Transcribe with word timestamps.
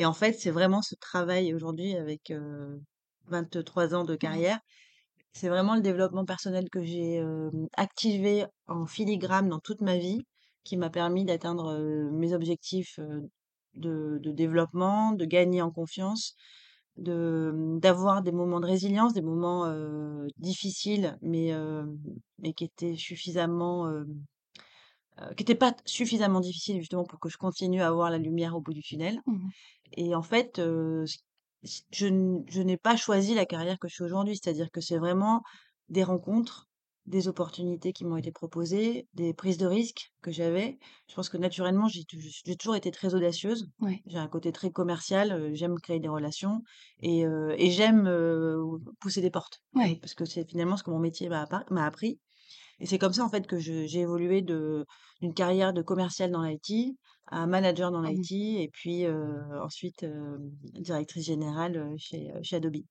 et 0.00 0.06
en 0.06 0.14
fait, 0.14 0.32
c'est 0.34 0.50
vraiment 0.50 0.82
ce 0.82 0.94
travail 0.96 1.54
aujourd'hui 1.54 1.96
avec, 1.96 2.30
heu, 2.30 2.80
23 3.28 3.94
ans 3.94 4.04
de 4.04 4.16
Ouais. 4.22 4.44
carrière, 4.44 4.60
c'est 5.32 5.48
vraiment 5.50 5.74
le 5.76 5.82
développement 5.82 6.24
personnel 6.26 6.68
que 6.70 6.84
j'ai, 6.84 7.22
activé 7.76 8.46
en 8.68 8.86
filigrane 8.86 9.48
dans 9.50 9.60
toute 9.60 9.82
ma 9.82 9.98
vie, 9.98 10.20
qui 10.64 10.76
m'a 10.78 10.90
permis 10.90 11.24
d'atteindre, 11.26 11.78
mes 12.12 12.34
objectifs, 12.34 13.00
de 13.74 14.18
de 14.22 14.32
développement, 14.32 15.12
de 15.12 15.24
gagner 15.26 15.62
en 15.62 15.70
confiance, 15.72 16.34
de, 16.96 17.52
mmh, 17.54 17.80
d'avoir 17.80 18.22
des 18.22 18.32
moments 18.32 18.60
de 18.60 18.66
résilience, 18.66 19.14
des 19.14 19.22
moments, 19.22 19.66
difficiles, 20.38 21.18
mais, 21.22 21.52
mais 22.40 22.52
qui 22.54 22.64
étaient 22.64 22.96
suffisamment, 22.96 23.90
qui 25.36 25.54
pas 25.54 25.74
suffisamment 25.86 26.40
difficiles 26.40 26.78
justement 26.78 27.04
pour 27.04 27.18
que 27.20 27.28
je 27.28 27.36
continue 27.38 27.82
à 27.82 27.90
voir 27.92 28.10
la 28.10 28.18
lumière 28.18 28.54
au 28.56 28.60
bout 28.60 28.72
du 28.74 28.82
tunnel 28.82 29.20
Mmh 29.26 29.34
mh. 29.46 29.52
Et 29.92 30.14
en 30.14 30.22
fait, 30.22 30.60
je 30.60 32.06
n 32.06 32.44
je 32.48 32.62
n'ai 32.62 32.76
pas 32.78 32.96
choisi 32.96 33.34
la 33.34 33.46
carrière 33.46 33.78
que 33.78 33.88
je 33.88 33.96
fais 33.96 34.04
aujourd'hui. 34.04 34.36
C'est-à-dire 34.36 34.70
que 34.72 34.80
c'est 34.80 34.98
vraiment 34.98 35.42
des 35.88 36.04
rencontres, 36.04 36.68
des 37.06 37.28
opportunités 37.28 37.92
qui 37.92 38.04
m'ont 38.04 38.16
été 38.16 38.32
proposées, 38.32 39.08
des 39.14 39.34
prises 39.34 39.58
de 39.58 39.66
risques 39.66 40.12
que 40.22 40.30
j'avais. 40.32 40.78
Je 41.08 41.14
pense 41.14 41.28
que 41.28 41.36
naturellement, 41.38 41.88
j'ai 41.88 42.04
tou 42.04 42.16
j'ai 42.20 42.56
toujours 42.56 42.76
été 42.76 42.90
très 42.90 43.14
audacieuse. 43.14 43.68
Ouais. 43.80 44.04
J'ai 44.06 44.18
un 44.18 44.28
côté 44.28 44.52
très 44.52 44.70
commercial, 44.70 45.50
j'aime 45.54 45.76
créer 45.80 46.00
des 46.00 46.08
relations 46.08 46.62
et 47.00 47.24
j'aime, 47.70 48.08
pousser 49.00 49.20
des 49.20 49.30
portes, 49.30 49.62
Ouais. 49.74 50.00
parce 50.00 50.14
que 50.14 50.24
c'est 50.24 50.48
finalement 50.48 50.76
ce 50.76 50.82
que 50.84 50.90
mon 50.90 50.98
métier 51.00 51.28
m'a 51.28 51.46
appris 51.84 52.20
et 52.80 52.86
c'est 52.86 52.98
comme 52.98 53.12
ça, 53.12 53.24
en 53.24 53.30
fait, 53.30 53.46
que 53.46 53.58
je 53.58 53.86
j'ai 53.86 54.00
évolué 54.00 54.42
de 54.42 54.86
d'une 55.22 55.34
carrière 55.34 55.72
de 55.74 55.82
commerciale 55.82 56.30
dans 56.32 56.42
l'IT 56.42 56.96
à 57.30 57.46
manager 57.46 57.90
dans 57.92 58.02
Mmh 58.02 58.18
mh. 58.20 58.26
l'IT 58.26 58.62
et 58.62 58.68
puis, 58.68 59.04
heu, 59.06 59.42
ensuite, 59.62 60.04
directrice 60.74 61.26
générale, 61.26 61.76
heu, 61.76 61.96
chez, 61.98 62.30
heu, 62.32 62.40
chez 62.42 62.56
Adobe. 62.56 62.84